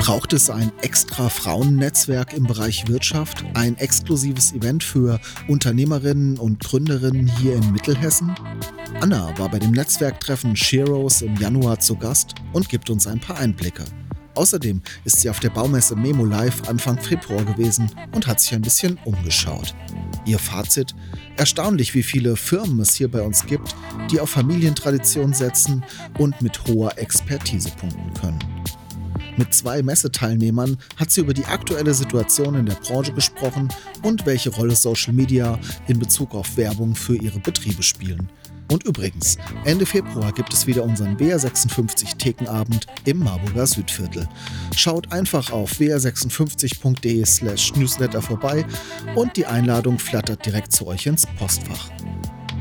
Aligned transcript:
Braucht 0.00 0.32
es 0.32 0.50
ein 0.50 0.70
extra 0.82 1.28
Frauennetzwerk 1.28 2.34
im 2.34 2.44
Bereich 2.44 2.88
Wirtschaft? 2.88 3.44
Ein 3.54 3.76
exklusives 3.78 4.52
Event 4.52 4.84
für 4.84 5.20
Unternehmerinnen 5.48 6.38
und 6.38 6.60
Gründerinnen 6.60 7.26
hier 7.26 7.56
in 7.56 7.72
Mittelhessen? 7.72 8.34
Anna 9.00 9.36
war 9.38 9.48
bei 9.48 9.58
dem 9.58 9.70
Netzwerktreffen 9.70 10.56
Sheroes 10.56 11.22
im 11.22 11.36
Januar 11.36 11.78
zu 11.78 11.96
Gast 11.96 12.34
und 12.52 12.68
gibt 12.68 12.90
uns 12.90 13.06
ein 13.06 13.20
paar 13.20 13.38
Einblicke. 13.38 13.84
Außerdem 14.34 14.82
ist 15.04 15.20
sie 15.20 15.30
auf 15.30 15.40
der 15.40 15.50
Baumesse 15.50 15.96
Memo 15.96 16.24
Live 16.24 16.68
Anfang 16.68 16.98
Februar 16.98 17.44
gewesen 17.44 17.90
und 18.12 18.26
hat 18.26 18.40
sich 18.40 18.52
ein 18.52 18.62
bisschen 18.62 18.98
umgeschaut. 19.04 19.74
Ihr 20.26 20.38
Fazit? 20.38 20.94
Erstaunlich, 21.36 21.94
wie 21.94 22.02
viele 22.02 22.36
Firmen 22.36 22.80
es 22.80 22.94
hier 22.94 23.10
bei 23.10 23.22
uns 23.22 23.46
gibt, 23.46 23.74
die 24.10 24.20
auf 24.20 24.30
Familientradition 24.30 25.32
setzen 25.32 25.84
und 26.18 26.40
mit 26.42 26.66
hoher 26.66 26.98
Expertise 26.98 27.70
punkten 27.70 28.12
können. 28.14 28.53
Mit 29.36 29.52
zwei 29.52 29.82
Messeteilnehmern 29.82 30.76
hat 30.96 31.10
sie 31.10 31.20
über 31.20 31.34
die 31.34 31.44
aktuelle 31.44 31.92
Situation 31.92 32.54
in 32.54 32.66
der 32.66 32.76
Branche 32.76 33.12
gesprochen 33.12 33.68
und 34.02 34.26
welche 34.26 34.50
Rolle 34.50 34.76
Social 34.76 35.12
Media 35.12 35.58
in 35.88 35.98
Bezug 35.98 36.34
auf 36.34 36.56
Werbung 36.56 36.94
für 36.94 37.16
ihre 37.16 37.40
Betriebe 37.40 37.82
spielen. 37.82 38.28
Und 38.70 38.84
übrigens, 38.84 39.36
Ende 39.64 39.84
Februar 39.84 40.32
gibt 40.32 40.52
es 40.52 40.66
wieder 40.66 40.84
unseren 40.84 41.16
WR56 41.16 42.16
Thekenabend 42.16 42.86
im 43.04 43.18
Marburger 43.18 43.66
Südviertel. 43.66 44.26
Schaut 44.74 45.12
einfach 45.12 45.50
auf 45.50 45.72
wr56.de 45.72 47.24
slash 47.26 47.74
newsletter 47.74 48.22
vorbei 48.22 48.64
und 49.16 49.36
die 49.36 49.46
Einladung 49.46 49.98
flattert 49.98 50.46
direkt 50.46 50.72
zu 50.72 50.86
euch 50.86 51.06
ins 51.06 51.26
Postfach. 51.38 51.90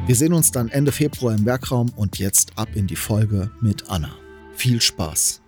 Wir 0.05 0.15
sehen 0.15 0.33
uns 0.33 0.51
dann 0.51 0.67
Ende 0.69 0.91
Februar 0.91 1.33
im 1.33 1.45
Werkraum 1.45 1.89
und 1.95 2.19
jetzt 2.19 2.57
ab 2.57 2.69
in 2.73 2.87
die 2.87 2.97
Folge 2.97 3.51
mit 3.61 3.89
Anna. 3.89 4.13
Viel 4.55 4.81
Spaß! 4.81 5.42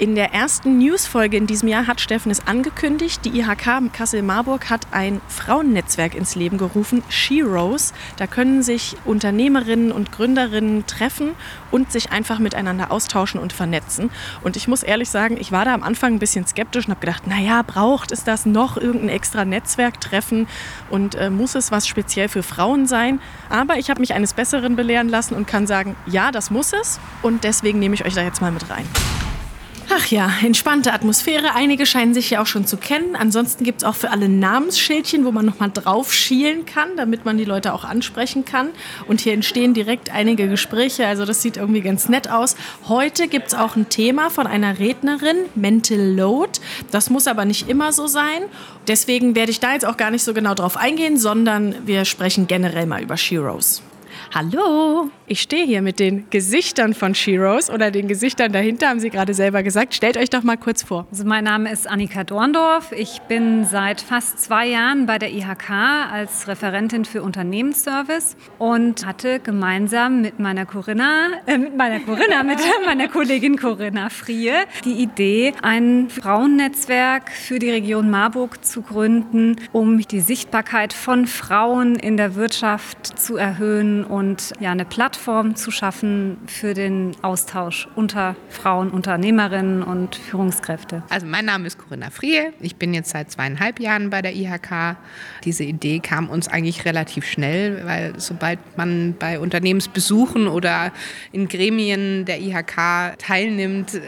In 0.00 0.14
der 0.14 0.32
ersten 0.32 0.78
News-Folge 0.78 1.36
in 1.36 1.46
diesem 1.46 1.68
Jahr 1.68 1.86
hat 1.86 2.00
Steffen 2.00 2.32
es 2.32 2.46
angekündigt. 2.46 3.22
Die 3.26 3.38
IHK 3.38 3.92
Kassel-Marburg 3.92 4.70
hat 4.70 4.86
ein 4.92 5.20
Frauennetzwerk 5.28 6.14
ins 6.14 6.34
Leben 6.34 6.56
gerufen, 6.56 7.02
Sheroes. 7.10 7.92
Da 8.16 8.26
können 8.26 8.62
sich 8.62 8.96
Unternehmerinnen 9.04 9.92
und 9.92 10.10
Gründerinnen 10.10 10.86
treffen 10.86 11.32
und 11.70 11.92
sich 11.92 12.12
einfach 12.12 12.38
miteinander 12.38 12.90
austauschen 12.90 13.38
und 13.38 13.52
vernetzen. 13.52 14.10
Und 14.42 14.56
ich 14.56 14.68
muss 14.68 14.82
ehrlich 14.82 15.10
sagen, 15.10 15.36
ich 15.38 15.52
war 15.52 15.66
da 15.66 15.74
am 15.74 15.82
Anfang 15.82 16.14
ein 16.14 16.18
bisschen 16.18 16.46
skeptisch 16.46 16.86
und 16.86 16.92
habe 16.92 17.04
gedacht, 17.04 17.26
naja, 17.26 17.60
braucht 17.60 18.10
es 18.10 18.24
das 18.24 18.46
noch 18.46 18.78
irgendein 18.78 19.10
extra 19.10 19.44
Netzwerktreffen 19.44 20.48
und 20.88 21.14
äh, 21.14 21.28
muss 21.28 21.54
es 21.54 21.72
was 21.72 21.86
speziell 21.86 22.30
für 22.30 22.42
Frauen 22.42 22.86
sein? 22.86 23.20
Aber 23.50 23.76
ich 23.76 23.90
habe 23.90 24.00
mich 24.00 24.14
eines 24.14 24.32
Besseren 24.32 24.76
belehren 24.76 25.10
lassen 25.10 25.34
und 25.34 25.46
kann 25.46 25.66
sagen, 25.66 25.94
ja, 26.06 26.32
das 26.32 26.50
muss 26.50 26.72
es. 26.72 26.98
Und 27.20 27.44
deswegen 27.44 27.78
nehme 27.78 27.94
ich 27.94 28.06
euch 28.06 28.14
da 28.14 28.22
jetzt 28.22 28.40
mal 28.40 28.50
mit 28.50 28.70
rein. 28.70 28.86
Ach 29.92 30.06
ja, 30.06 30.30
entspannte 30.44 30.92
Atmosphäre. 30.92 31.56
Einige 31.56 31.84
scheinen 31.84 32.14
sich 32.14 32.30
ja 32.30 32.40
auch 32.40 32.46
schon 32.46 32.64
zu 32.64 32.76
kennen. 32.76 33.16
Ansonsten 33.16 33.64
gibt 33.64 33.82
es 33.82 33.84
auch 33.84 33.96
für 33.96 34.12
alle 34.12 34.28
Namensschildchen, 34.28 35.24
wo 35.24 35.32
man 35.32 35.44
nochmal 35.44 35.72
drauf 35.74 36.14
schielen 36.14 36.64
kann, 36.64 36.96
damit 36.96 37.24
man 37.24 37.38
die 37.38 37.44
Leute 37.44 37.74
auch 37.74 37.82
ansprechen 37.82 38.44
kann. 38.44 38.68
Und 39.08 39.20
hier 39.20 39.32
entstehen 39.32 39.74
direkt 39.74 40.14
einige 40.14 40.48
Gespräche. 40.48 41.08
Also 41.08 41.24
das 41.24 41.42
sieht 41.42 41.56
irgendwie 41.56 41.80
ganz 41.80 42.08
nett 42.08 42.30
aus. 42.30 42.54
Heute 42.86 43.26
gibt 43.26 43.48
es 43.48 43.54
auch 43.54 43.74
ein 43.74 43.88
Thema 43.88 44.30
von 44.30 44.46
einer 44.46 44.78
Rednerin, 44.78 45.38
Mental 45.56 45.98
Load. 45.98 46.60
Das 46.92 47.10
muss 47.10 47.26
aber 47.26 47.44
nicht 47.44 47.68
immer 47.68 47.92
so 47.92 48.06
sein. 48.06 48.42
Deswegen 48.86 49.34
werde 49.34 49.50
ich 49.50 49.58
da 49.58 49.72
jetzt 49.72 49.84
auch 49.84 49.96
gar 49.96 50.12
nicht 50.12 50.22
so 50.22 50.32
genau 50.34 50.54
drauf 50.54 50.76
eingehen, 50.76 51.18
sondern 51.18 51.74
wir 51.84 52.04
sprechen 52.04 52.46
generell 52.46 52.86
mal 52.86 53.02
über 53.02 53.16
Sheroes. 53.16 53.82
Hallo, 54.32 55.10
ich 55.26 55.40
stehe 55.40 55.66
hier 55.66 55.82
mit 55.82 55.98
den 55.98 56.30
Gesichtern 56.30 56.94
von 56.94 57.16
Sheroes 57.16 57.68
oder 57.68 57.90
den 57.90 58.06
Gesichtern 58.06 58.52
dahinter, 58.52 58.88
haben 58.88 59.00
Sie 59.00 59.10
gerade 59.10 59.34
selber 59.34 59.64
gesagt. 59.64 59.92
Stellt 59.92 60.16
euch 60.16 60.30
doch 60.30 60.44
mal 60.44 60.56
kurz 60.56 60.84
vor. 60.84 61.08
Also 61.10 61.24
mein 61.24 61.42
Name 61.42 61.72
ist 61.72 61.90
Annika 61.90 62.22
Dorndorf. 62.22 62.92
Ich 62.92 63.20
bin 63.22 63.64
seit 63.64 64.00
fast 64.00 64.38
zwei 64.38 64.68
Jahren 64.68 65.06
bei 65.06 65.18
der 65.18 65.32
IHK 65.32 65.70
als 66.12 66.46
Referentin 66.46 67.04
für 67.04 67.24
Unternehmensservice 67.24 68.36
und 68.60 69.04
hatte 69.04 69.40
gemeinsam 69.40 70.20
mit 70.20 70.38
meiner 70.38 70.64
Corinna, 70.64 71.30
äh, 71.46 71.58
mit 71.58 71.76
meiner 71.76 71.98
Corinna, 71.98 72.42
mit 72.44 72.60
meiner 72.86 73.08
Kollegin 73.08 73.58
Corinna 73.58 74.10
Frie 74.10 74.52
die 74.84 75.02
Idee, 75.02 75.54
ein 75.62 76.08
Frauennetzwerk 76.08 77.32
für 77.32 77.58
die 77.58 77.70
Region 77.70 78.10
Marburg 78.10 78.64
zu 78.64 78.82
gründen, 78.82 79.56
um 79.72 79.98
die 79.98 80.20
Sichtbarkeit 80.20 80.92
von 80.92 81.26
Frauen 81.26 81.96
in 81.96 82.16
der 82.16 82.36
Wirtschaft 82.36 83.18
zu 83.18 83.36
erhöhen 83.36 84.04
und 84.04 84.19
und 84.20 84.52
ja, 84.60 84.70
eine 84.70 84.84
Plattform 84.84 85.56
zu 85.56 85.70
schaffen 85.70 86.36
für 86.46 86.74
den 86.74 87.16
Austausch 87.22 87.88
unter 87.94 88.36
Frauen, 88.50 88.90
Unternehmerinnen 88.90 89.82
und 89.82 90.14
Führungskräfte. 90.14 91.02
Also 91.08 91.26
mein 91.26 91.46
Name 91.46 91.66
ist 91.66 91.78
Corinna 91.78 92.10
Frie. 92.10 92.50
Ich 92.60 92.76
bin 92.76 92.92
jetzt 92.92 93.12
seit 93.12 93.30
zweieinhalb 93.30 93.80
Jahren 93.80 94.10
bei 94.10 94.20
der 94.20 94.36
IHK. 94.36 94.98
Diese 95.44 95.64
Idee 95.64 96.00
kam 96.00 96.28
uns 96.28 96.48
eigentlich 96.48 96.84
relativ 96.84 97.24
schnell, 97.24 97.80
weil 97.86 98.12
sobald 98.18 98.58
man 98.76 99.14
bei 99.18 99.38
Unternehmensbesuchen 99.38 100.48
oder 100.48 100.92
in 101.32 101.48
Gremien 101.48 102.26
der 102.26 102.42
IHK 102.42 103.16
teilnimmt, 103.16 103.94
äh, 103.94 104.00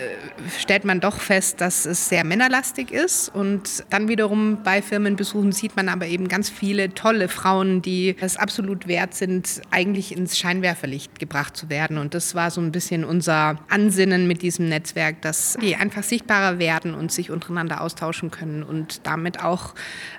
stellt 0.59 0.85
man 0.85 1.01
doch 1.01 1.21
fest, 1.21 1.63
dass 1.63 1.87
es 1.87 2.11
sehr 2.11 2.25
männerlastig 2.25 2.91
ist. 2.91 3.31
Und 3.35 3.83
dann 3.89 4.09
wiederum 4.09 4.59
bei 4.63 4.83
Firmenbesuchen 4.83 5.53
sieht 5.53 5.75
man 5.75 5.89
aber 5.89 6.07
eben 6.07 6.29
ganz 6.29 6.51
viele 6.51 6.93
tolle 6.93 7.29
Frauen, 7.29 7.81
die 7.81 8.15
es 8.21 8.37
absolut 8.37 8.87
wert 8.87 9.15
sind, 9.15 9.63
eigentlich 9.71 10.02
wirklich 10.03 10.19
ins 10.19 10.37
Scheinwerferlicht 10.37 11.19
gebracht 11.21 11.57
zu 11.57 11.71
werden. 11.71 11.97
Und 11.99 12.15
das 12.15 12.35
war 12.35 12.51
so 12.51 12.61
ein 12.61 12.73
bisschen 12.73 13.05
unser 13.05 13.57
Ansinnen 13.69 14.27
mit 14.27 14.43
diesem 14.43 14.69
Netzwerk, 14.69 15.23
dass 15.23 15.57
die 15.63 15.77
einfach 15.77 16.03
sichtbarer 16.03 16.59
werden 16.59 16.95
und 16.95 17.13
sich 17.13 17.31
untereinander 17.31 17.81
austauschen 17.81 18.33
können 18.33 18.65
und 18.65 19.07
damit 19.07 19.43
auch 19.43 19.75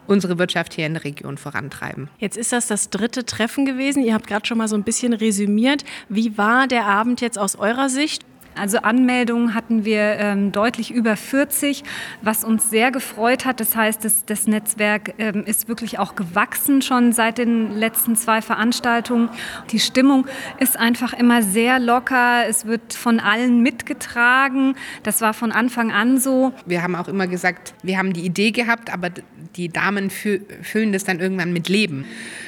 unsere 0.07 0.39
Wirtschaft 0.39 0.73
hier 0.73 0.85
in 0.85 0.93
der 0.93 1.03
Region 1.03 1.37
vorantreiben. 1.37 2.09
Jetzt 2.17 2.37
ist 2.37 2.53
das 2.53 2.67
das 2.67 2.89
dritte 2.89 3.25
Treffen 3.25 3.65
gewesen. 3.65 4.03
Ihr 4.03 4.13
habt 4.13 4.27
gerade 4.27 4.45
schon 4.45 4.57
mal 4.57 4.69
so 4.69 4.75
ein 4.75 4.83
bisschen 4.83 5.11
resümiert. 5.11 5.83
Wie 6.07 6.37
war 6.37 6.67
der 6.67 6.85
Abend 6.85 7.19
jetzt 7.19 7.37
aus 7.37 7.55
eurer 7.57 7.89
Sicht? 7.89 8.23
Also 8.55 8.79
Anmeldungen 8.79 9.53
hatten 9.53 9.85
wir 9.85 10.17
ähm, 10.17 10.51
deutlich 10.51 10.91
über 10.91 11.15
40, 11.15 11.83
was 12.21 12.43
uns 12.43 12.69
sehr 12.69 12.91
gefreut 12.91 13.45
hat. 13.45 13.59
Das 13.59 13.75
heißt, 13.75 14.05
das, 14.05 14.25
das 14.25 14.47
Netzwerk 14.47 15.15
ähm, 15.17 15.43
ist 15.45 15.67
wirklich 15.67 15.99
auch 15.99 16.15
gewachsen 16.15 16.81
schon 16.81 17.13
seit 17.13 17.37
den 17.37 17.77
letzten 17.77 18.15
zwei 18.15 18.41
Veranstaltungen. 18.41 19.29
Die 19.71 19.79
Stimmung 19.79 20.27
ist 20.59 20.77
einfach 20.77 21.13
immer 21.13 21.41
sehr 21.41 21.79
locker. 21.79 22.47
Es 22.47 22.65
wird 22.65 22.93
von 22.93 23.19
allen 23.19 23.61
mitgetragen. 23.61 24.75
Das 25.03 25.21
war 25.21 25.33
von 25.33 25.51
Anfang 25.51 25.91
an 25.91 26.19
so. 26.19 26.53
Wir 26.65 26.83
haben 26.83 26.95
auch 26.95 27.07
immer 27.07 27.27
gesagt, 27.27 27.73
wir 27.83 27.97
haben 27.97 28.13
die 28.13 28.25
Idee 28.25 28.51
gehabt, 28.51 28.93
aber 28.93 29.09
die 29.55 29.69
Damen 29.69 30.09
fü 30.09 30.39
füllen 30.61 30.93
das 30.93 31.03
dann 31.03 31.19
irgendwann 31.19 31.53
mit 31.53 31.69
Leben. 31.69 32.05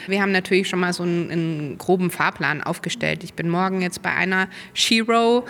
Wir 0.07 0.22
haben 0.22 0.31
natürlich 0.31 0.67
schon 0.67 0.79
mal 0.79 0.93
so 0.93 1.03
einen, 1.03 1.31
einen 1.31 1.77
groben 1.77 2.09
Fahrplan 2.11 2.63
aufgestellt. 2.63 3.23
Ich 3.23 3.33
bin 3.33 3.49
morgen 3.49 3.81
jetzt 3.81 4.01
bei 4.01 4.11
einer 4.11 4.47
Shiro, 4.73 5.45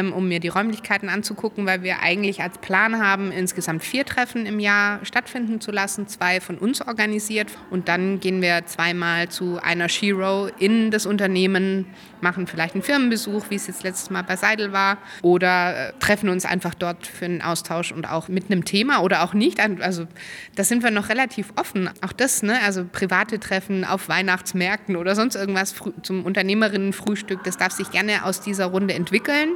ähm, 0.00 0.12
um 0.12 0.28
mir 0.28 0.40
die 0.40 0.48
Räumlichkeiten 0.48 1.08
anzugucken, 1.08 1.66
weil 1.66 1.82
wir 1.82 2.00
eigentlich 2.00 2.42
als 2.42 2.58
Plan 2.58 3.00
haben, 3.00 3.30
insgesamt 3.30 3.84
vier 3.84 4.04
Treffen 4.04 4.46
im 4.46 4.58
Jahr 4.58 5.04
stattfinden 5.04 5.60
zu 5.60 5.70
lassen, 5.70 6.08
zwei 6.08 6.40
von 6.40 6.58
uns 6.58 6.86
organisiert. 6.86 7.48
Und 7.70 7.88
dann 7.88 8.20
gehen 8.20 8.42
wir 8.42 8.66
zweimal 8.66 9.28
zu 9.28 9.58
einer 9.62 9.88
Shiro 9.88 10.48
in 10.58 10.90
das 10.90 11.06
Unternehmen, 11.06 11.86
machen 12.20 12.46
vielleicht 12.46 12.74
einen 12.74 12.82
Firmenbesuch, 12.82 13.44
wie 13.48 13.54
es 13.54 13.66
jetzt 13.66 13.82
letztes 13.82 14.10
Mal 14.10 14.22
bei 14.22 14.36
Seidel 14.36 14.72
war, 14.72 14.98
oder 15.22 15.88
äh, 15.88 15.92
treffen 16.00 16.28
uns 16.28 16.44
einfach 16.44 16.74
dort 16.74 17.06
für 17.06 17.24
einen 17.24 17.42
Austausch 17.42 17.92
und 17.92 18.08
auch 18.08 18.28
mit 18.28 18.50
einem 18.50 18.64
Thema 18.64 19.00
oder 19.00 19.22
auch 19.22 19.34
nicht. 19.34 19.60
Also 19.60 20.06
da 20.56 20.64
sind 20.64 20.82
wir 20.82 20.90
noch 20.90 21.08
relativ 21.08 21.52
offen. 21.56 21.90
Auch 22.02 22.12
das, 22.12 22.42
ne? 22.42 22.58
also 22.64 22.84
private 22.90 23.38
Treffen 23.40 23.84
auf 23.84 24.08
Weihnachtsmärkten 24.08 24.96
oder 24.96 25.14
sonst 25.14 25.34
irgendwas 25.34 25.74
zum 26.02 26.24
Unternehmerinnenfrühstück, 26.24 27.44
das 27.44 27.56
darf 27.56 27.72
sich 27.72 27.90
gerne 27.90 28.24
aus 28.24 28.40
dieser 28.40 28.66
Runde 28.66 28.94
entwickeln. 28.94 29.50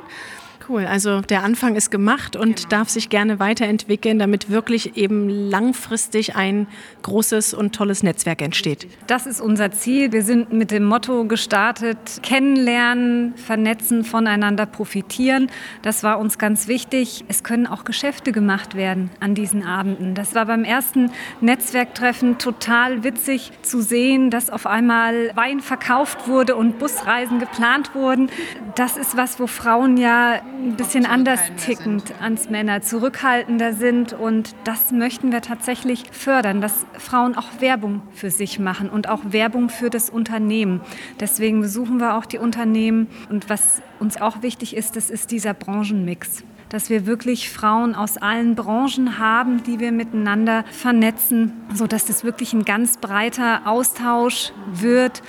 Cool, 0.67 0.87
also 0.87 1.21
der 1.21 1.43
Anfang 1.43 1.77
ist 1.77 1.91
gemacht 1.91 2.37
und 2.37 2.57
genau. 2.57 2.69
darf 2.71 2.89
sich 2.89 3.11
gerne 3.11 3.39
weiterentwickeln, 3.39 4.19
damit 4.19 4.49
wirklich 4.49 4.97
eben 4.97 5.29
langfristig 5.29 6.37
ein 6.37 6.67
großes 7.03 7.53
und 7.53 7.75
tolles 7.75 8.03
Netzwerk 8.03 8.41
entsteht. 8.41 8.89
Das 9.07 9.27
ist 9.27 9.43
unser 9.43 9.73
Ziel. 9.73 10.13
Wir 10.13 10.23
sind 10.23 10.55
mit 10.55 10.71
dem 10.71 10.85
Motto 10.85 11.27
gestartet, 11.27 12.21
kennenlernen, 12.23 13.35
vernetzen, 13.37 14.05
voneinander 14.05 14.65
profitieren. 14.65 15.51
Das 15.83 16.03
war 16.03 16.19
uns 16.19 16.39
ganz 16.39 16.67
wichtig. 16.67 17.27
Es 17.29 17.45
können 17.45 17.67
auch 17.67 17.85
Geschäfte 17.85 18.33
gemacht 18.33 18.75
werden 18.75 19.11
an 19.21 19.35
diesen 19.35 19.67
Abenden. 19.67 20.15
Das 20.15 20.35
war 20.35 20.47
beim 20.47 20.65
ersten 20.65 21.11
Netzwerktreffen 21.43 22.39
total 22.39 23.05
witzig 23.05 23.53
zu 23.61 23.83
sehen, 23.83 24.31
dass 24.31 24.49
auf 24.49 24.67
einmal 24.67 25.31
Wein 25.37 25.61
verkauft 25.61 26.27
wurde 26.27 26.57
und 26.57 26.79
Busreisen 26.79 27.39
geplant 27.39 27.95
wurden. 27.95 28.31
Das 28.77 28.97
ist 28.97 29.15
was, 29.15 29.39
wo 29.39 29.47
Frauen 29.47 29.99
ja 29.99 30.41
ein 30.63 30.77
bisschen 30.77 31.07
anders 31.07 31.41
tickend 31.57 32.09
sind. 32.09 32.23
ans 32.23 32.49
Männer, 32.49 32.81
zurückhaltender 32.83 33.73
sind. 33.73 34.13
Und 34.13 34.55
das 34.65 34.93
möchten 34.93 35.33
wir 35.33 35.43
tatsächlich 35.43 36.05
fördern, 36.13 36.61
dass 36.61 36.87
Frauen 36.99 37.37
auch 37.37 37.61
Werbung 37.61 38.03
für 38.13 38.31
sich 38.31 38.59
machen 38.59 38.89
und 38.89 39.09
auch 39.09 39.21
Werbung 39.31 39.69
für 39.69 39.91
das 39.91 40.11
Unternehmen. 40.11 40.81
Deswegen 41.21 41.61
besuchen 41.61 41.99
wir 41.99 42.17
auch 42.17 42.27
die 42.27 42.39
Unternehmen. 42.39 43.09
Und 43.29 43.51
was 43.51 43.83
uns 44.01 44.21
auch 44.21 44.43
wichtig 44.43 44.77
ist, 44.77 44.97
das 44.97 45.11
ist 45.11 45.31
dieser 45.31 45.55
Branchenmix 45.55 46.45
dass 46.71 46.91
wir 46.91 47.07
wirklich 47.07 47.51
Frauen 47.51 47.95
aus 47.95 48.17
allen 48.17 48.57
Branchen 48.57 49.21
haben, 49.21 49.63
die 49.63 49.79
wir 49.79 49.93
miteinander 49.93 50.65
vernetzen, 50.73 51.53
sodass 51.73 52.05
das 52.05 52.25
wirklich 52.25 52.53
ein 52.53 52.65
ganz 52.65 52.97
breiter 52.97 53.63
Austausch 53.67 54.53
wird 54.73 55.23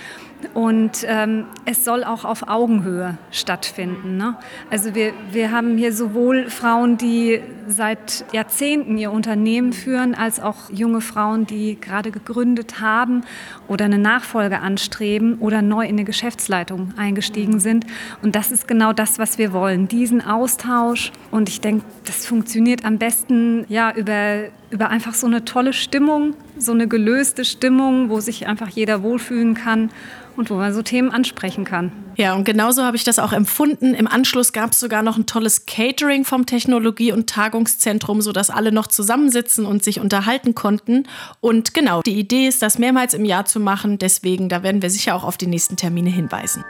und 0.53 1.05
ähm, 1.07 1.45
es 1.65 1.83
soll 1.83 2.03
auch 2.03 2.25
auf 2.25 2.47
Augenhöhe 2.47 3.17
stattfinden. 3.31 4.17
Ne? 4.17 4.35
Also 4.69 4.95
wir, 4.95 5.13
wir 5.31 5.51
haben 5.51 5.77
hier 5.77 5.93
sowohl 5.93 6.49
Frauen, 6.49 6.97
die 6.97 7.41
seit 7.67 8.25
Jahrzehnten 8.31 8.97
ihr 8.97 9.11
Unternehmen 9.11 9.73
führen, 9.73 10.13
als 10.15 10.39
auch 10.39 10.69
junge 10.69 11.01
Frauen, 11.01 11.45
die 11.45 11.79
gerade 11.79 12.11
gegründet 12.11 12.79
haben 12.79 13.23
oder 13.67 13.85
eine 13.85 13.97
Nachfolge 13.97 14.59
anstreben 14.59 15.39
oder 15.39 15.61
neu 15.61 15.83
in 15.83 15.95
eine 15.95 16.03
Geschäftsleitung 16.03 16.93
eingestiegen 16.97 17.59
sind. 17.59 17.85
Und 18.21 18.35
das 18.35 18.51
ist 18.51 18.67
genau 18.67 18.93
das, 18.93 19.19
was 19.19 19.37
wir 19.37 19.51
wollen, 19.53 19.87
diesen 19.87 20.21
Austausch. 20.21 21.11
Und 21.31 21.49
ich 21.49 21.61
denke, 21.61 21.85
das 22.05 22.25
funktioniert 22.25 22.85
am 22.85 22.97
besten 22.97 23.65
ja, 23.67 23.91
über, 23.93 24.49
über 24.75 24.89
einfach 24.89 25.13
so 25.13 25.25
eine 25.25 25.45
tolle 25.45 25.71
Stimmung, 25.71 26.35
so 26.57 26.73
eine 26.73 26.87
gelöste 26.87 27.45
Stimmung, 27.45 28.09
wo 28.09 28.19
sich 28.19 28.45
einfach 28.45 28.67
jeder 28.67 29.01
wohlfühlen 29.01 29.55
kann 29.55 29.89
und 30.35 30.49
wo 30.49 30.55
man 30.55 30.73
so 30.73 30.81
Themen 30.81 31.11
ansprechen 31.11 31.63
kann. 31.63 31.93
Ja, 32.17 32.33
und 32.33 32.43
genauso 32.43 32.83
habe 32.83 32.97
ich 32.97 33.05
das 33.05 33.17
auch 33.17 33.31
empfunden. 33.31 33.93
Im 33.93 34.07
Anschluss 34.07 34.51
gab 34.51 34.71
es 34.71 34.81
sogar 34.81 35.01
noch 35.01 35.17
ein 35.17 35.25
tolles 35.25 35.65
Catering 35.65 36.25
vom 36.25 36.45
Technologie- 36.45 37.13
und 37.13 37.29
Tagungszentrum, 37.29 38.21
sodass 38.21 38.49
alle 38.49 38.73
noch 38.73 38.87
zusammensitzen 38.87 39.65
und 39.65 39.81
sich 39.81 40.01
unterhalten 40.01 40.55
konnten. 40.55 41.07
Und 41.39 41.73
genau, 41.73 42.01
die 42.01 42.19
Idee 42.19 42.47
ist, 42.47 42.61
das 42.61 42.77
mehrmals 42.77 43.13
im 43.13 43.23
Jahr 43.23 43.45
zu 43.45 43.61
machen. 43.61 43.97
Deswegen, 43.97 44.49
da 44.49 44.61
werden 44.61 44.81
wir 44.81 44.89
sicher 44.89 45.15
auch 45.15 45.23
auf 45.23 45.37
die 45.37 45.47
nächsten 45.47 45.77
Termine 45.77 46.09
hinweisen. 46.09 46.65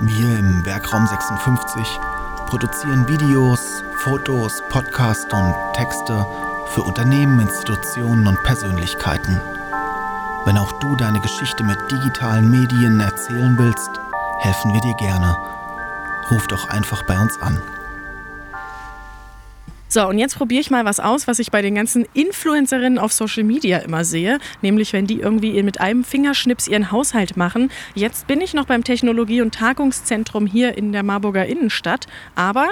Wir 0.00 0.38
im 0.38 0.64
Werkraum 0.64 1.06
56 1.06 1.86
produzieren 2.46 3.06
Videos, 3.06 3.84
Fotos, 3.98 4.62
Podcasts 4.70 5.32
und 5.32 5.54
Texte 5.74 6.26
für 6.66 6.82
Unternehmen, 6.82 7.40
Institutionen 7.40 8.26
und 8.26 8.42
Persönlichkeiten. 8.42 9.40
Wenn 10.44 10.56
auch 10.56 10.72
du 10.80 10.96
deine 10.96 11.20
Geschichte 11.20 11.64
mit 11.64 11.78
digitalen 11.90 12.50
Medien 12.50 13.00
erzählen 13.00 13.56
willst, 13.58 13.90
helfen 14.38 14.72
wir 14.72 14.80
dir 14.80 14.94
gerne. 14.94 15.36
Ruf 16.30 16.46
doch 16.46 16.68
einfach 16.68 17.02
bei 17.02 17.18
uns 17.18 17.40
an. 17.42 17.60
So, 19.92 20.06
und 20.06 20.18
jetzt 20.18 20.36
probiere 20.36 20.60
ich 20.60 20.70
mal 20.70 20.84
was 20.84 21.00
aus, 21.00 21.26
was 21.26 21.40
ich 21.40 21.50
bei 21.50 21.62
den 21.62 21.74
ganzen 21.74 22.06
Influencerinnen 22.14 22.96
auf 22.96 23.12
Social 23.12 23.42
Media 23.42 23.78
immer 23.78 24.04
sehe. 24.04 24.38
Nämlich, 24.62 24.92
wenn 24.92 25.08
die 25.08 25.18
irgendwie 25.18 25.60
mit 25.64 25.80
einem 25.80 26.04
Fingerschnips 26.04 26.68
ihren 26.68 26.92
Haushalt 26.92 27.36
machen. 27.36 27.72
Jetzt 27.96 28.28
bin 28.28 28.40
ich 28.40 28.54
noch 28.54 28.66
beim 28.66 28.84
Technologie- 28.84 29.42
und 29.42 29.52
Tagungszentrum 29.52 30.46
hier 30.46 30.78
in 30.78 30.92
der 30.92 31.02
Marburger 31.02 31.44
Innenstadt. 31.44 32.06
Aber 32.36 32.68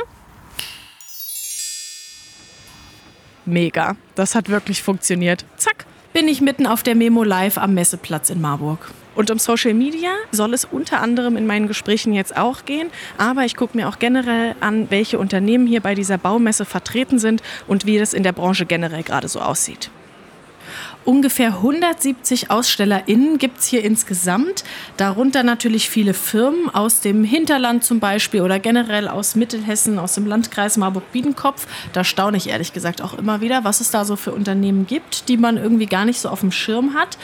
mega. 3.49 3.97
Das 4.15 4.35
hat 4.35 4.49
wirklich 4.49 4.83
funktioniert. 4.83 5.45
Zack 5.57 5.87
bin 6.13 6.29
ich 6.29 6.41
mitten 6.41 6.67
auf 6.67 6.83
der 6.83 6.95
Memo 6.95 7.23
Live 7.23 7.59
am 7.59 7.75
Messeplatz 7.75 8.31
in 8.31 8.41
Marburg. 8.41 8.91
Und 9.15 9.31
um 9.31 9.39
Social 9.39 9.75
Media 9.75 10.11
soll 10.31 10.55
es 10.55 10.65
unter 10.65 11.01
anderem 11.01 11.37
in 11.37 11.47
meinen 11.47 11.67
Gesprächen 11.67 12.13
jetzt 12.13 12.37
auch 12.37 12.65
gehen. 12.65 12.91
Aber 13.19 13.45
ich 13.45 13.57
gucke 13.57 13.77
mir 13.77 13.89
auch 13.89 13.99
generell 13.99 14.55
an, 14.61 14.91
welche 14.91 15.19
Unternehmen 15.19 15.67
hier 15.67 15.81
bei 15.81 15.95
dieser 15.95 16.19
Baumesse 16.19 16.65
vertreten 16.65 17.19
sind 17.19 17.43
und 17.67 17.85
wie 17.85 17.99
das 17.99 18.15
in 18.15 18.23
der 18.23 18.33
Branche 18.33 18.65
generell 18.65 19.03
gerade 19.03 19.29
so 19.29 19.41
aussieht. 19.41 19.91
Ungefähr 21.05 21.55
170 21.55 22.51
AusstellerInnen 22.51 23.39
gibt 23.39 23.61
es 23.61 23.67
hier 23.67 23.83
insgesamt. 23.83 24.63
Darunter 24.99 25.43
natürlich 25.43 25.89
viele 25.89 26.13
Firmen 26.13 26.69
aus 26.75 27.01
dem 27.01 27.25
Hinterland 27.25 27.83
zum 27.83 27.99
Beispiel 27.99 28.43
oder 28.43 28.59
generell 28.59 29.09
aus 29.09 29.35
Mittelhessen, 29.35 29.99
aus 29.99 30.17
dem 30.17 30.27
Landkreis 30.27 30.77
Marburg-Biedenkopf. 30.77 31.67
Da 31.95 32.05
staune 32.05 32.37
ich 32.37 32.51
ehrlich 32.51 32.75
gesagt 32.75 33.01
auch 33.01 33.15
immer 33.15 33.41
wieder, 33.41 33.65
was 33.65 33.81
es 33.81 33.91
da 33.91 34.05
so 34.05 34.17
für 34.17 34.33
Unternehmen 34.33 34.87
gibt, 34.87 35.31
die 35.31 35.39
man 35.39 35.57
irgendwie 35.57 35.87
gar 35.87 36.05
nicht 36.05 36.21
so 36.21 36.29
auf 36.29 36.41
dem 36.41 36.53
Schirm 36.53 36.93
hat. 36.93 37.17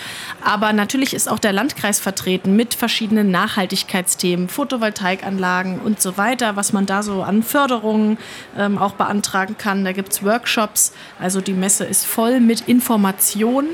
Aber 0.42 0.72
natürlich 0.72 1.12
ist 1.12 1.28
auch 1.28 1.38
der 1.38 1.52
Landkreis 1.52 2.00
vertreten 2.00 2.56
mit 2.56 2.72
verschiedenen 2.72 3.30
Nachhaltigkeitsthemen, 3.30 4.48
Photovoltaikanlagen 4.48 5.80
und 5.80 6.00
so 6.00 6.16
weiter, 6.16 6.56
was 6.56 6.72
man 6.72 6.86
da 6.86 7.02
so 7.02 7.22
an 7.22 7.42
Förderungen 7.42 8.16
ähm, 8.56 8.78
auch 8.78 8.92
beantragen 8.92 9.56
kann. 9.58 9.84
Da 9.84 9.92
gibt 9.92 10.12
es 10.12 10.22
Workshops. 10.22 10.92
Also 11.20 11.42
die 11.42 11.52
Messe 11.52 11.84
ist 11.84 12.06
voll 12.06 12.40
mit 12.40 12.62
Informationen 12.62 13.73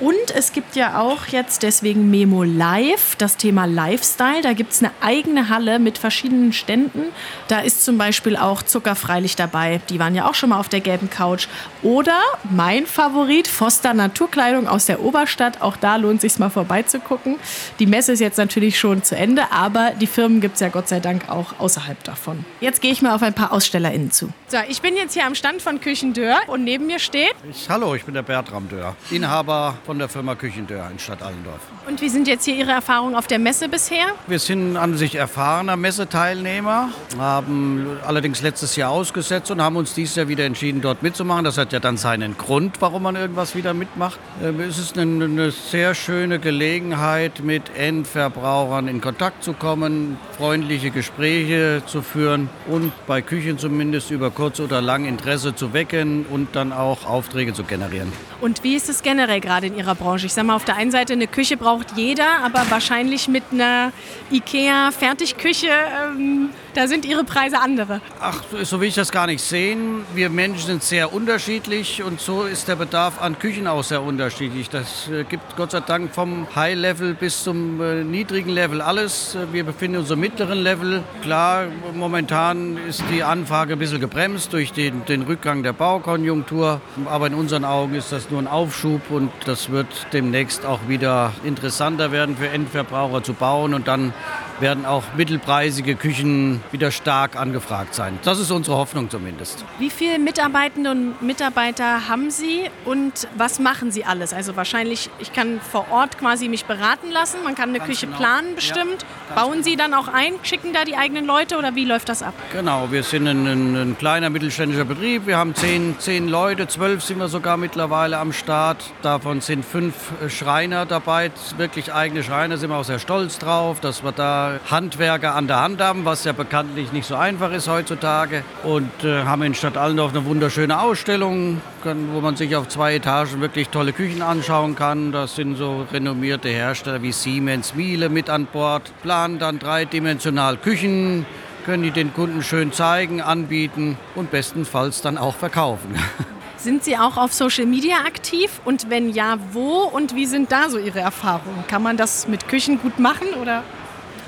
und 0.00 0.34
es 0.34 0.52
gibt 0.52 0.76
ja 0.76 1.00
auch 1.00 1.26
jetzt 1.28 1.62
deswegen 1.62 2.10
Memo 2.10 2.42
Live, 2.42 3.16
das 3.16 3.36
Thema 3.36 3.64
Lifestyle. 3.66 4.42
Da 4.42 4.52
gibt 4.52 4.72
es 4.72 4.82
eine 4.82 4.92
eigene 5.00 5.48
Halle 5.48 5.78
mit 5.78 5.98
verschiedenen 5.98 6.52
Ständen. 6.52 7.04
Da 7.48 7.60
ist 7.60 7.84
zum 7.84 7.96
Beispiel 7.98 8.36
auch 8.36 8.62
Zuckerfreilich 8.62 9.36
dabei. 9.36 9.80
Die 9.90 9.98
waren 9.98 10.14
ja 10.14 10.28
auch 10.28 10.34
schon 10.34 10.50
mal 10.50 10.58
auf 10.58 10.68
der 10.68 10.80
gelben 10.80 11.10
Couch. 11.10 11.46
Oder 11.82 12.20
mein 12.50 12.86
Favorit, 12.86 13.46
Foster 13.46 13.94
Naturkleidung 13.94 14.66
aus 14.66 14.86
der 14.86 15.00
Oberstadt. 15.00 15.60
Auch 15.62 15.76
da 15.76 15.96
lohnt 15.96 16.20
sich 16.20 16.38
mal 16.38 16.50
vorbeizugucken. 16.50 17.36
Die 17.78 17.86
Messe 17.86 18.12
ist 18.12 18.20
jetzt 18.20 18.38
natürlich 18.38 18.78
schon 18.78 19.02
zu 19.04 19.16
Ende, 19.16 19.52
aber 19.52 19.92
die 19.92 20.06
Firmen 20.06 20.40
gibt 20.40 20.54
es 20.54 20.60
ja 20.60 20.68
Gott 20.68 20.88
sei 20.88 21.00
Dank 21.00 21.28
auch 21.28 21.58
außerhalb 21.58 22.02
davon. 22.04 22.44
Jetzt 22.60 22.80
gehe 22.80 22.90
ich 22.90 23.00
mal 23.00 23.14
auf 23.14 23.22
ein 23.22 23.34
paar 23.34 23.52
AusstellerInnen 23.52 24.10
zu. 24.10 24.28
So, 24.48 24.58
ich 24.68 24.82
bin 24.82 24.96
jetzt 24.96 25.14
hier 25.14 25.26
am 25.26 25.34
Stand 25.34 25.62
von 25.62 25.80
Küchendör 25.80 26.36
und 26.48 26.64
neben 26.64 26.86
mir 26.86 26.98
steht. 26.98 27.34
Ich, 27.50 27.68
hallo, 27.70 27.94
ich 27.94 28.04
bin 28.04 28.14
der 28.14 28.22
Bertram 28.22 28.68
Dörr, 28.68 28.96
Inhaber 29.10 29.76
von 29.84 29.98
der 29.98 30.08
Firma 30.08 30.34
Küchendörr 30.34 30.90
in 30.90 30.98
Stadt 30.98 31.22
Allendorf. 31.22 31.60
Und 31.86 32.00
wie 32.00 32.08
sind 32.08 32.26
jetzt 32.26 32.44
hier 32.44 32.54
Ihre 32.54 32.72
Erfahrungen 32.72 33.14
auf 33.14 33.26
der 33.26 33.38
Messe 33.38 33.68
bisher? 33.68 34.06
Wir 34.26 34.38
sind 34.38 34.76
an 34.76 34.96
sich 34.96 35.16
erfahrener 35.16 35.76
Messeteilnehmer, 35.76 36.88
haben 37.18 37.98
allerdings 38.06 38.40
letztes 38.42 38.76
Jahr 38.76 38.90
ausgesetzt 38.90 39.50
und 39.50 39.60
haben 39.60 39.76
uns 39.76 39.94
dieses 39.94 40.16
Jahr 40.16 40.28
wieder 40.28 40.44
entschieden, 40.44 40.80
dort 40.80 41.02
mitzumachen. 41.02 41.44
Das 41.44 41.58
hat 41.58 41.72
ja 41.72 41.80
dann 41.80 41.96
seinen 41.96 42.38
Grund, 42.38 42.80
warum 42.80 43.02
man 43.02 43.16
irgendwas 43.16 43.54
wieder 43.54 43.74
mitmacht. 43.74 44.18
Ähm, 44.42 44.60
es 44.60 44.78
ist 44.78 44.98
eine, 44.98 45.24
eine 45.24 45.50
sehr 45.50 45.94
schöne 45.94 46.38
Gelegenheit, 46.38 47.40
mit 47.44 47.64
Endverbrauchern 47.76 48.88
in 48.88 49.00
Kontakt 49.00 49.44
zu 49.44 49.52
kommen, 49.52 50.16
freundliche 50.36 50.90
Gespräche 50.90 51.82
zu 51.86 52.02
führen 52.02 52.48
und 52.68 52.92
bei 53.06 53.20
Küchen 53.20 53.58
zumindest 53.58 54.10
über 54.10 54.30
kurz 54.30 54.60
oder 54.60 54.80
lang 54.80 55.04
Interesse 55.04 55.54
zu 55.54 55.72
wecken 55.72 56.24
und 56.30 56.56
dann 56.56 56.72
auch 56.72 57.06
Aufträge 57.06 57.52
zu 57.52 57.64
generieren. 57.64 58.12
Und 58.40 58.62
wie 58.64 58.74
ist 58.74 58.88
es 58.88 59.02
generell 59.02 59.40
gerade 59.40 59.66
in 59.74 59.78
Ihrer 59.78 59.94
Branche? 59.94 60.26
Ich 60.26 60.34
sage 60.34 60.46
mal, 60.46 60.56
auf 60.56 60.64
der 60.64 60.76
einen 60.76 60.90
Seite 60.90 61.12
eine 61.12 61.26
Küche 61.26 61.56
braucht 61.56 61.96
jeder, 61.96 62.44
aber 62.44 62.64
wahrscheinlich 62.70 63.28
mit 63.28 63.44
einer 63.52 63.92
IKEA-Fertigküche, 64.30 65.68
ähm, 65.68 66.50
da 66.74 66.88
sind 66.88 67.04
Ihre 67.04 67.24
Preise 67.24 67.60
andere. 67.60 68.00
Ach, 68.20 68.42
so 68.62 68.80
will 68.80 68.88
ich 68.88 68.94
das 68.94 69.12
gar 69.12 69.26
nicht 69.26 69.42
sehen. 69.42 70.04
Wir 70.14 70.28
Menschen 70.28 70.66
sind 70.66 70.82
sehr 70.82 71.12
unterschiedlich 71.12 72.02
und 72.02 72.20
so 72.20 72.44
ist 72.44 72.68
der 72.68 72.76
Bedarf 72.76 73.20
an 73.20 73.38
Küchen 73.38 73.66
auch 73.66 73.84
sehr 73.84 74.02
unterschiedlich. 74.02 74.70
Das 74.70 75.08
äh, 75.08 75.24
gibt 75.24 75.56
Gott 75.56 75.72
sei 75.72 75.80
Dank 75.80 76.14
vom 76.14 76.46
High-Level 76.54 77.14
bis 77.14 77.44
zum 77.44 77.80
äh, 77.80 78.02
niedrigen 78.04 78.50
Level 78.50 78.80
alles. 78.80 79.36
Wir 79.52 79.64
befinden 79.64 79.98
uns 79.98 80.10
im 80.10 80.20
mittleren 80.20 80.58
Level. 80.58 81.02
Klar, 81.22 81.66
momentan 81.94 82.76
ist 82.88 83.02
die 83.12 83.22
Anfrage 83.22 83.74
ein 83.74 83.78
bisschen 83.78 84.00
gebremst 84.00 84.52
durch 84.52 84.72
den, 84.72 85.04
den 85.04 85.22
Rückgang 85.22 85.62
der 85.62 85.72
Baukonjunktur, 85.72 86.80
aber 87.06 87.26
in 87.28 87.34
unseren 87.34 87.64
Augen 87.64 87.94
ist 87.94 88.12
das 88.12 88.30
nur 88.30 88.40
ein 88.40 88.48
Aufschub 88.48 89.10
und 89.10 89.30
das 89.44 89.63
wird 89.70 90.06
demnächst 90.12 90.66
auch 90.66 90.80
wieder 90.88 91.32
interessanter 91.44 92.12
werden 92.12 92.36
für 92.36 92.48
Endverbraucher 92.48 93.22
zu 93.22 93.34
bauen 93.34 93.74
und 93.74 93.88
dann 93.88 94.12
werden 94.60 94.86
auch 94.86 95.02
mittelpreisige 95.16 95.96
Küchen 95.96 96.62
wieder 96.72 96.90
stark 96.90 97.36
angefragt 97.36 97.94
sein. 97.94 98.18
Das 98.22 98.38
ist 98.38 98.50
unsere 98.50 98.76
Hoffnung 98.76 99.10
zumindest. 99.10 99.64
Wie 99.78 99.90
viele 99.90 100.18
Mitarbeitende 100.18 100.90
und 100.90 101.22
Mitarbeiter 101.22 102.08
haben 102.08 102.30
Sie 102.30 102.70
und 102.84 103.28
was 103.36 103.58
machen 103.58 103.90
Sie 103.90 104.04
alles? 104.04 104.32
Also 104.32 104.56
wahrscheinlich, 104.56 105.10
ich 105.18 105.32
kann 105.32 105.60
vor 105.60 105.86
Ort 105.90 106.18
quasi 106.18 106.48
mich 106.48 106.64
beraten 106.64 107.10
lassen, 107.10 107.38
man 107.44 107.54
kann 107.54 107.70
eine 107.70 107.78
Ganz 107.78 107.90
Küche 107.90 108.06
genau. 108.06 108.18
planen 108.18 108.54
bestimmt. 108.54 109.02
Ja, 109.02 109.34
ganz 109.34 109.40
Bauen 109.40 109.62
Sie 109.62 109.76
dann 109.76 109.94
auch 109.94 110.08
ein, 110.08 110.34
schicken 110.42 110.72
da 110.72 110.84
die 110.84 110.96
eigenen 110.96 111.26
Leute 111.26 111.56
oder 111.56 111.74
wie 111.74 111.84
läuft 111.84 112.08
das 112.08 112.22
ab? 112.22 112.34
Genau, 112.52 112.90
wir 112.90 113.02
sind 113.02 113.26
ein, 113.26 113.46
ein, 113.46 113.74
ein 113.76 113.98
kleiner 113.98 114.30
mittelständischer 114.30 114.84
Betrieb. 114.84 115.26
Wir 115.26 115.36
haben 115.36 115.54
zehn, 115.54 115.96
zehn 115.98 116.28
Leute, 116.28 116.68
zwölf 116.68 117.02
sind 117.02 117.18
wir 117.18 117.28
sogar 117.28 117.56
mittlerweile 117.56 118.18
am 118.18 118.32
Start. 118.32 118.92
Davon 119.02 119.40
sind 119.40 119.64
fünf 119.64 119.94
äh, 120.22 120.28
Schreiner 120.28 120.86
dabei, 120.86 121.30
wirklich 121.56 121.92
eigene 121.92 122.22
Schreiner, 122.22 122.56
sind 122.56 122.70
wir 122.70 122.76
auch 122.76 122.84
sehr 122.84 122.98
stolz 122.98 123.38
drauf, 123.38 123.80
dass 123.80 124.04
wir 124.04 124.12
da 124.12 124.43
Handwerker 124.70 125.34
an 125.34 125.46
der 125.46 125.60
Hand 125.60 125.80
haben, 125.80 126.04
was 126.04 126.24
ja 126.24 126.32
bekanntlich 126.32 126.92
nicht 126.92 127.06
so 127.06 127.16
einfach 127.16 127.52
ist 127.52 127.68
heutzutage. 127.68 128.44
Und 128.62 129.04
äh, 129.04 129.24
haben 129.24 129.42
in 129.42 129.54
Stadt 129.54 129.76
Allendorf 129.76 130.12
eine 130.12 130.24
wunderschöne 130.24 130.80
Ausstellung, 130.80 131.60
wo 131.82 132.20
man 132.20 132.36
sich 132.36 132.56
auf 132.56 132.68
zwei 132.68 132.94
Etagen 132.94 133.40
wirklich 133.40 133.68
tolle 133.68 133.92
Küchen 133.92 134.22
anschauen 134.22 134.76
kann. 134.76 135.12
Da 135.12 135.26
sind 135.26 135.56
so 135.56 135.86
renommierte 135.92 136.48
Hersteller 136.48 137.02
wie 137.02 137.12
Siemens, 137.12 137.74
Miele 137.74 138.08
mit 138.08 138.30
an 138.30 138.46
Bord, 138.46 138.92
planen 139.02 139.38
dann 139.38 139.58
dreidimensional 139.58 140.56
Küchen 140.56 141.26
können 141.64 141.82
die 141.82 141.90
den 141.90 142.12
Kunden 142.12 142.42
schön 142.42 142.72
zeigen, 142.72 143.20
anbieten 143.20 143.96
und 144.14 144.30
bestenfalls 144.30 145.00
dann 145.00 145.18
auch 145.18 145.34
verkaufen. 145.34 145.94
Sind 146.56 146.84
Sie 146.84 146.96
auch 146.96 147.16
auf 147.16 147.32
Social 147.32 147.66
Media 147.66 147.96
aktiv 148.06 148.60
und 148.64 148.88
wenn 148.88 149.10
ja, 149.10 149.36
wo 149.52 149.82
und 149.82 150.14
wie 150.14 150.24
sind 150.24 150.50
da 150.50 150.70
so 150.70 150.78
Ihre 150.78 151.00
Erfahrungen? 151.00 151.64
Kann 151.68 151.82
man 151.82 151.96
das 151.96 152.26
mit 152.26 152.48
Küchen 152.48 152.80
gut 152.80 152.98
machen 152.98 153.28
oder? 153.40 153.62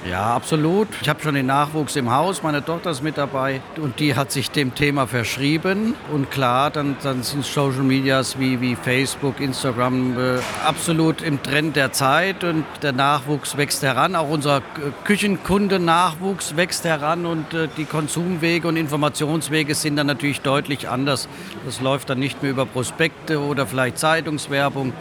Ja, 0.08 0.36
absolut. 0.36 0.88
Ich 1.00 1.08
habe 1.08 1.20
schon 1.20 1.34
den 1.34 1.46
Nachwuchs 1.46 1.96
im 1.96 2.12
Haus, 2.12 2.42
meine 2.42 2.64
Tochter 2.64 2.90
ist 2.90 3.02
mit 3.02 3.18
dabei 3.18 3.60
und 3.78 3.98
die 3.98 4.14
hat 4.14 4.30
sich 4.30 4.50
dem 4.52 4.74
Thema 4.74 5.08
verschrieben. 5.08 5.94
Und 6.12 6.30
klar, 6.30 6.70
dann, 6.70 6.96
dann 7.02 7.24
sind 7.24 7.44
Social 7.44 7.82
Medias 7.82 8.38
wie, 8.38 8.60
wie 8.60 8.76
Facebook, 8.76 9.40
Instagram 9.40 10.16
äh, 10.16 10.38
absolut 10.64 11.22
im 11.22 11.42
Trend 11.42 11.74
der 11.74 11.90
Zeit 11.90 12.44
und 12.44 12.64
der 12.82 12.92
Nachwuchs 12.92 13.56
wächst 13.56 13.82
heran. 13.82 14.14
Auch 14.14 14.28
unser 14.28 14.62
Küchenkunde-Nachwuchs 15.04 16.56
wächst 16.56 16.84
heran 16.84 17.26
und 17.26 17.52
äh, 17.52 17.68
die 17.76 17.84
Konsumwege 17.84 18.68
und 18.68 18.76
Informationswege 18.76 19.74
sind 19.74 19.96
dann 19.96 20.06
natürlich 20.06 20.40
deutlich 20.40 20.88
anders. 20.88 21.28
Das 21.64 21.80
läuft 21.80 22.10
dann 22.10 22.20
nicht 22.20 22.42
mehr 22.42 22.52
über 22.52 22.64
Prospekte 22.64 23.40
oder 23.40 23.66
vielleicht 23.66 23.98
Zeitungswerbung, 23.98 24.92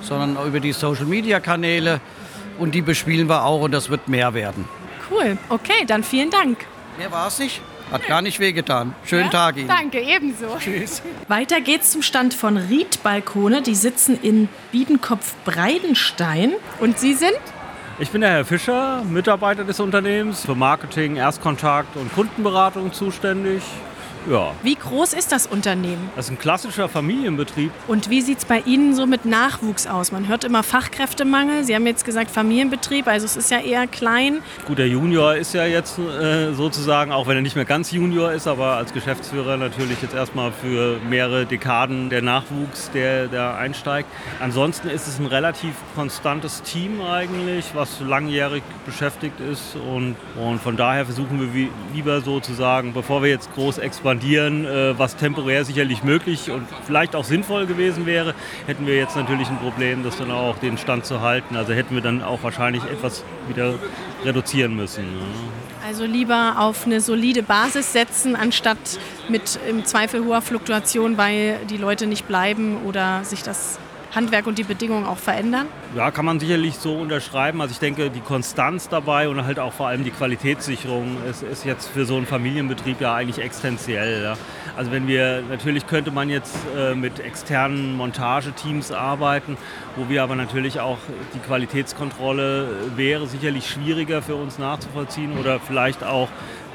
sondern 0.00 0.38
über 0.46 0.60
die 0.60 0.72
Social-Media-Kanäle. 0.72 2.00
Und 2.58 2.74
die 2.74 2.82
bespielen 2.82 3.28
wir 3.28 3.44
auch 3.44 3.62
und 3.62 3.72
das 3.72 3.90
wird 3.90 4.08
mehr 4.08 4.34
werden. 4.34 4.64
Cool, 5.10 5.36
okay, 5.48 5.84
dann 5.86 6.02
vielen 6.02 6.30
Dank. 6.30 6.58
Mehr 6.98 7.10
war 7.10 7.26
es 7.28 7.38
nicht. 7.38 7.60
Hat 7.92 8.06
gar 8.06 8.22
nicht 8.22 8.40
wehgetan. 8.40 8.94
Schönen 9.04 9.30
Tag 9.30 9.56
Ihnen. 9.56 9.68
Danke, 9.68 10.00
ebenso. 10.00 10.46
Tschüss. 10.58 11.02
Weiter 11.28 11.60
geht's 11.60 11.90
zum 11.90 12.02
Stand 12.02 12.32
von 12.34 12.56
Ried 12.56 13.02
Balkone. 13.02 13.62
Die 13.62 13.74
sitzen 13.74 14.18
in 14.20 14.48
Biedenkopf-Breidenstein. 14.72 16.54
Und 16.80 16.98
Sie 16.98 17.14
sind? 17.14 17.38
Ich 17.98 18.10
bin 18.10 18.22
der 18.22 18.30
Herr 18.30 18.44
Fischer, 18.44 19.04
Mitarbeiter 19.04 19.64
des 19.64 19.78
Unternehmens, 19.78 20.44
für 20.44 20.56
Marketing, 20.56 21.16
Erstkontakt 21.16 21.96
und 21.96 22.12
Kundenberatung 22.12 22.92
zuständig. 22.92 23.62
Ja, 24.30 24.52
Wie 24.62 24.74
groß 24.74 25.12
ist 25.12 25.32
das 25.32 25.46
Unternehmen? 25.46 26.08
das 26.16 26.26
ist 26.26 26.30
ein 26.30 26.38
klassischer 26.38 26.88
Familienbetrieb. 26.88 27.70
Und 27.88 28.08
wie 28.08 28.22
sieht's 28.22 28.46
bei 28.46 28.60
Ihnen 28.64 28.94
so 28.94 29.04
mit 29.04 29.26
Nachwuchs 29.26 29.86
aus? 29.86 30.12
Man 30.12 30.28
hört 30.28 30.44
immer 30.44 30.62
Fachkräftemangel. 30.62 31.64
Sie 31.64 31.74
haben 31.74 31.86
jetzt 31.86 32.06
gesagt 32.06 32.30
Familienbetrieb, 32.30 33.06
also 33.06 33.26
es 33.26 33.36
ist 33.36 33.50
ja 33.50 33.58
eher 33.60 33.86
klein. 33.86 34.38
Gut, 34.66 34.78
der 34.78 34.88
Junior 34.88 35.34
ist 35.34 35.52
ja 35.52 35.66
jetzt 35.66 35.98
äh, 35.98 36.54
sozusagen, 36.54 37.12
auch 37.12 37.26
wenn 37.26 37.36
er 37.36 37.42
nicht 37.42 37.54
mehr 37.54 37.66
ganz 37.66 37.90
Junior 37.90 38.32
ist, 38.32 38.46
aber 38.46 38.76
als 38.76 38.94
Geschäftsführer 38.94 39.58
natürlich 39.58 40.00
jetzt 40.00 40.14
erstmal 40.14 40.52
für 40.52 40.96
mehrere 41.10 41.44
Dekaden 41.44 42.08
der 42.08 42.22
Nachwuchs, 42.22 42.90
der, 42.94 43.26
der 43.26 43.56
einsteigt. 43.58 44.08
Ansonsten 44.40 44.88
ist 44.88 45.06
es 45.06 45.18
ein 45.18 45.26
relativ 45.26 45.74
konstantes 45.94 46.62
Team 46.62 47.02
eigentlich, 47.02 47.66
was 47.74 48.00
langjährig 48.00 48.62
beschäftigt 48.86 49.38
ist 49.40 49.76
und, 49.76 50.16
und 50.42 50.62
von 50.62 50.76
daher 50.78 51.04
versuchen 51.04 51.40
wir 51.40 51.52
wie, 51.52 51.68
lieber 51.92 52.22
sozusagen, 52.22 52.94
bevor 52.94 53.22
wir 53.22 53.28
jetzt 53.28 53.52
groß 53.54 53.78
expandieren, 53.78 54.13
äh, 54.22 54.98
was 54.98 55.16
temporär 55.16 55.64
sicherlich 55.64 56.02
möglich 56.04 56.50
und 56.50 56.66
vielleicht 56.86 57.16
auch 57.16 57.24
sinnvoll 57.24 57.66
gewesen 57.66 58.06
wäre, 58.06 58.34
hätten 58.66 58.86
wir 58.86 58.96
jetzt 58.96 59.16
natürlich 59.16 59.48
ein 59.48 59.58
Problem, 59.58 60.02
das 60.02 60.18
dann 60.18 60.30
auch 60.30 60.58
den 60.58 60.78
Stand 60.78 61.06
zu 61.06 61.20
halten. 61.20 61.56
Also 61.56 61.72
hätten 61.72 61.94
wir 61.94 62.02
dann 62.02 62.22
auch 62.22 62.42
wahrscheinlich 62.42 62.82
etwas 62.84 63.24
wieder 63.48 63.74
reduzieren 64.24 64.76
müssen. 64.76 65.04
Ja. 65.04 65.88
Also 65.88 66.06
lieber 66.06 66.54
auf 66.58 66.86
eine 66.86 67.00
solide 67.02 67.42
Basis 67.42 67.92
setzen, 67.92 68.36
anstatt 68.36 68.78
mit 69.28 69.58
im 69.68 69.84
Zweifel 69.84 70.24
hoher 70.24 70.40
Fluktuation, 70.40 71.18
weil 71.18 71.58
die 71.68 71.76
Leute 71.76 72.06
nicht 72.06 72.26
bleiben 72.26 72.78
oder 72.84 73.22
sich 73.24 73.42
das 73.42 73.78
Handwerk 74.14 74.46
und 74.46 74.58
die 74.58 74.64
Bedingungen 74.64 75.06
auch 75.06 75.18
verändern. 75.18 75.66
Ja, 75.96 76.10
kann 76.10 76.24
man 76.24 76.40
sicherlich 76.40 76.76
so 76.76 76.94
unterschreiben. 76.94 77.60
Also 77.60 77.72
ich 77.72 77.78
denke, 77.78 78.10
die 78.10 78.20
Konstanz 78.20 78.88
dabei 78.88 79.28
und 79.28 79.44
halt 79.44 79.58
auch 79.58 79.72
vor 79.72 79.88
allem 79.88 80.04
die 80.04 80.10
Qualitätssicherung 80.10 81.18
ist, 81.28 81.42
ist 81.42 81.64
jetzt 81.64 81.88
für 81.88 82.04
so 82.04 82.16
einen 82.16 82.26
Familienbetrieb 82.26 83.00
ja 83.00 83.14
eigentlich 83.14 83.44
existenziell. 83.44 84.22
Ja. 84.22 84.36
Also 84.76 84.90
wenn 84.90 85.06
wir, 85.06 85.42
natürlich 85.48 85.86
könnte 85.86 86.10
man 86.10 86.28
jetzt 86.28 86.56
äh, 86.76 86.94
mit 86.94 87.20
externen 87.20 87.96
Montageteams 87.96 88.90
arbeiten, 88.92 89.56
wo 89.96 90.08
wir 90.08 90.22
aber 90.22 90.34
natürlich 90.34 90.80
auch 90.80 90.98
die 91.34 91.38
Qualitätskontrolle 91.38 92.64
äh, 92.64 92.96
wäre 92.96 93.26
sicherlich 93.26 93.68
schwieriger 93.68 94.22
für 94.22 94.34
uns 94.34 94.58
nachzuvollziehen 94.58 95.38
oder 95.38 95.60
vielleicht 95.60 96.02
auch 96.02 96.28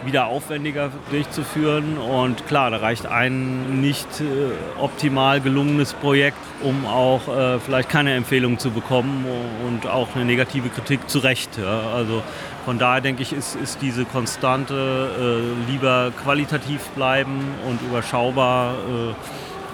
wieder 0.06 0.27
aufwendiger 0.27 0.91
durchzuführen. 1.12 1.98
Und 1.98 2.48
klar, 2.48 2.72
da 2.72 2.77
reicht 2.77 3.06
ein 3.06 3.82
nicht 3.82 4.08
äh, 4.22 4.82
optimal 4.82 5.41
gelungenes 5.41 5.94
Projekt, 5.94 6.38
um 6.62 6.86
auch 6.86 7.27
äh, 7.27 7.60
vielleicht 7.60 7.89
keine 7.89 8.13
Empfehlung 8.13 8.60
zu 8.60 8.72
bekommen 8.72 9.25
und 9.68 9.88
auch 9.88 10.15
eine 10.15 10.25
negative 10.25 10.70
Kritik 10.70 11.10
zu 11.10 11.20
Recht. 11.20 11.58
Ja. 11.58 11.91
Also 11.94 12.24
von 12.65 12.77
daher 12.77 13.01
denke 13.01 13.24
ich, 13.24 13.34
ist, 13.34 13.56
ist 13.56 13.82
diese 13.82 14.06
konstante 14.06 15.44
äh, 15.65 15.72
lieber 15.72 16.12
qualitativ 16.24 16.82
bleiben 16.89 17.39
und 17.68 17.82
überschaubar 17.82 18.74
äh, 18.74 19.13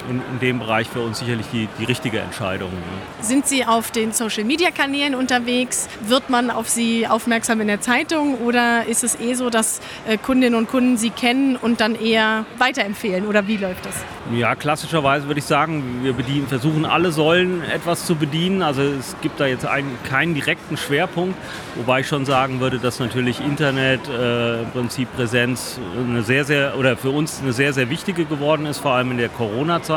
in, 0.09 0.21
in 0.31 0.39
dem 0.39 0.59
Bereich 0.59 0.88
für 0.89 1.01
uns 1.01 1.19
sicherlich 1.19 1.45
die, 1.51 1.67
die 1.79 1.85
richtige 1.85 2.19
Entscheidung. 2.19 2.71
Ja. 2.71 3.24
Sind 3.24 3.47
Sie 3.47 3.65
auf 3.65 3.91
den 3.91 4.12
Social-Media-Kanälen 4.12 5.15
unterwegs? 5.15 5.88
Wird 6.01 6.29
man 6.29 6.50
auf 6.50 6.69
Sie 6.69 7.07
aufmerksam 7.07 7.62
in 7.62 7.67
der 7.67 7.81
Zeitung 7.81 8.35
oder 8.39 8.85
ist 8.85 9.03
es 9.03 9.19
eh 9.19 9.33
so, 9.33 9.50
dass 9.50 9.81
äh, 10.07 10.17
Kundinnen 10.17 10.55
und 10.55 10.69
Kunden 10.69 10.97
Sie 10.97 11.09
kennen 11.09 11.55
und 11.55 11.81
dann 11.81 11.95
eher 11.95 12.45
weiterempfehlen 12.57 13.27
oder 13.27 13.47
wie 13.47 13.57
läuft 13.57 13.85
das? 13.85 13.95
Ja, 14.33 14.55
klassischerweise 14.55 15.27
würde 15.27 15.39
ich 15.39 15.45
sagen, 15.45 16.00
wir 16.01 16.13
bedienen, 16.13 16.47
versuchen 16.47 16.85
alle 16.85 17.12
Säulen 17.12 17.62
etwas 17.63 18.05
zu 18.05 18.15
bedienen. 18.15 18.63
Also 18.63 18.81
es 18.81 19.15
gibt 19.21 19.39
da 19.39 19.45
jetzt 19.45 19.65
einen, 19.65 19.97
keinen 20.09 20.33
direkten 20.33 20.77
Schwerpunkt, 20.77 21.38
wobei 21.75 22.00
ich 22.00 22.07
schon 22.07 22.25
sagen 22.25 22.59
würde, 22.59 22.79
dass 22.79 23.00
natürlich 23.00 23.39
Internet, 23.39 24.01
äh, 24.09 24.62
im 24.63 24.71
Prinzip 24.71 25.15
Präsenz 25.15 25.79
eine 25.97 26.24
sehr, 26.24 26.43
sehr 26.43 26.77
oder 26.77 26.97
für 26.97 27.12
uns 27.12 27.41
eine 27.41 27.53
sehr, 27.53 27.74
sehr 27.74 27.89
wichtige 27.89 28.25
geworden 28.25 28.65
ist, 28.65 28.79
vor 28.79 28.91
allem 28.91 29.12
in 29.12 29.17
der 29.17 29.29
Corona-Zeit, 29.29 29.95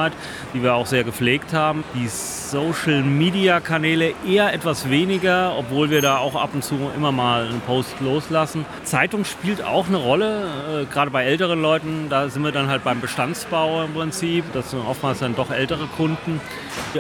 die 0.55 0.63
wir 0.63 0.75
auch 0.75 0.87
sehr 0.87 1.05
gepflegt 1.05 1.53
haben. 1.53 1.85
Die 1.95 2.09
Social 2.09 3.03
Media 3.03 3.61
Kanäle 3.61 4.15
eher 4.27 4.53
etwas 4.53 4.89
weniger, 4.89 5.57
obwohl 5.59 5.91
wir 5.91 6.01
da 6.01 6.19
auch 6.19 6.35
ab 6.35 6.51
und 6.55 6.65
zu 6.65 6.77
immer 6.97 7.13
mal 7.13 7.47
einen 7.47 7.61
Post 7.61 7.95
loslassen. 8.01 8.65
Zeitung 8.85 9.25
spielt 9.25 9.63
auch 9.63 9.89
eine 9.89 9.99
Rolle, 9.99 10.83
äh, 10.83 10.85
gerade 10.93 11.11
bei 11.11 11.25
älteren 11.25 11.61
Leuten. 11.61 12.07
Da 12.09 12.29
sind 12.29 12.43
wir 12.43 12.53
dann 12.53 12.69
halt 12.69 12.85
beim 12.85 13.01
Bestandsbau 13.01 13.85
im 13.85 13.93
Prinzip. 13.93 14.45
Das 14.53 14.71
sind 14.71 14.81
oftmals 14.87 15.19
dann 15.19 15.35
doch 15.35 15.51
ältere 15.51 15.87
Kunden. 15.97 16.41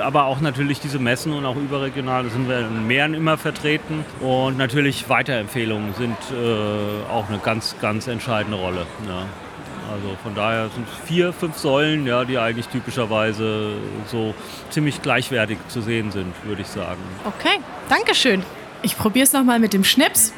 Aber 0.01 0.25
auch 0.25 0.41
natürlich 0.41 0.81
diese 0.81 0.99
Messen 0.99 1.33
und 1.33 1.47
auch 1.47 1.57
überregional 1.57 2.29
sind 2.29 2.49
wir 2.49 2.61
in 2.61 2.87
Meeren 2.87 3.15
immer 3.15 3.39
vertreten. 3.39 4.05
Und 4.21 4.59
natürlich 4.59 5.09
Weiterempfehlungen 5.09 5.95
sind 5.95 6.17
äh, 6.33 7.11
auch 7.11 7.29
eine 7.29 7.39
ganz, 7.39 7.77
ganz 7.81 8.07
entscheidende 8.07 8.59
Rolle. 8.59 8.87
Ja. 9.07 9.48
Also 9.91 10.17
von 10.23 10.35
daher 10.35 10.69
sind 10.69 10.87
vier, 11.07 11.33
fünf 11.33 11.57
Säulen, 11.57 12.07
ja, 12.07 12.25
die 12.25 12.39
eigentlich 12.39 12.69
typischerweise 12.69 13.73
so 14.07 14.35
ziemlich 14.71 15.01
gleichwertig 15.01 15.59
zu 15.69 15.81
sehen 15.81 16.11
sind, 16.11 16.35
würde 16.45 16.63
ich 16.63 16.69
sagen. 16.69 17.01
Okay, 17.25 17.59
Dankeschön. 17.89 18.43
Ich 18.83 18.97
probiere 18.97 19.25
es 19.25 19.33
nochmal 19.33 19.59
mit 19.59 19.73
dem 19.73 19.85
Schnips 19.85 20.33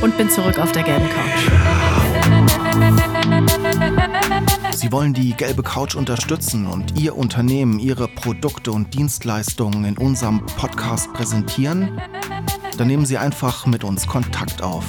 und 0.00 0.16
bin 0.18 0.28
zurück 0.30 0.58
auf 0.58 0.72
der 0.72 0.82
gelben 0.82 1.08
Couch. 1.08 1.50
Sie 4.74 4.90
wollen 4.92 5.14
die 5.14 5.34
gelbe 5.34 5.62
Couch 5.62 5.94
unterstützen 5.94 6.66
und 6.66 6.98
Ihr 6.98 7.16
Unternehmen, 7.16 7.78
Ihre 7.78 8.08
Produkte 8.08 8.72
und 8.72 8.94
Dienstleistungen 8.94 9.84
in 9.84 9.96
unserem 9.96 10.44
Podcast 10.46 11.12
präsentieren? 11.12 12.00
Dann 12.78 12.88
nehmen 12.88 13.06
Sie 13.06 13.18
einfach 13.18 13.66
mit 13.66 13.84
uns 13.84 14.06
Kontakt 14.06 14.62
auf. 14.62 14.84